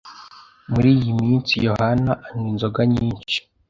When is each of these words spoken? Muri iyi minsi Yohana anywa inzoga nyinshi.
Muri 0.71 0.89
iyi 0.97 1.11
minsi 1.21 1.53
Yohana 1.67 2.11
anywa 2.27 2.47
inzoga 2.51 2.81
nyinshi. 2.93 3.37